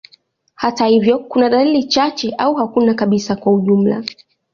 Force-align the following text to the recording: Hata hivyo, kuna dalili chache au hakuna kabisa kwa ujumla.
Hata 0.55 0.85
hivyo, 0.85 1.19
kuna 1.19 1.49
dalili 1.49 1.83
chache 1.83 2.33
au 2.37 2.53
hakuna 2.55 2.93
kabisa 2.93 3.35
kwa 3.35 3.53
ujumla. 3.53 4.03